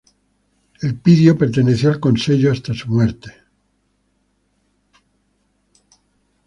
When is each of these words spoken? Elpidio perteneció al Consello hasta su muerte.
Elpidio 0.87 1.37
perteneció 1.37 1.91
al 1.91 1.99
Consello 1.99 2.51
hasta 2.51 2.73
su 2.73 2.87
muerte. 2.89 3.35